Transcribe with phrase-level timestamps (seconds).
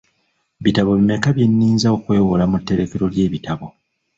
[0.63, 3.65] Bitabo bimeka bye ninza okwewola mu tterekero ly'ebitabo?